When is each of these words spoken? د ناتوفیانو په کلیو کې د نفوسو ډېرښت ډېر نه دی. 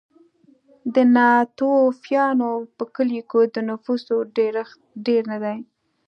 د 0.93 0.95
ناتوفیانو 1.15 2.51
په 2.75 2.83
کلیو 2.95 3.27
کې 3.31 3.41
د 3.53 3.57
نفوسو 3.69 4.15
ډېرښت 4.37 4.77
ډېر 5.05 5.21
نه 5.31 5.37
دی. 5.43 5.57